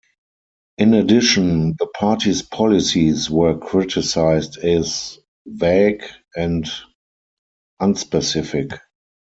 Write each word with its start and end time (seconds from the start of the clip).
In 0.79 0.95
addition, 0.95 1.75
the 1.77 1.85
party's 1.85 2.41
policies 2.41 3.29
were 3.29 3.59
criticised 3.59 4.57
as 4.57 5.19
vague 5.45 6.03
and 6.35 6.65
unspecific. 7.79 8.79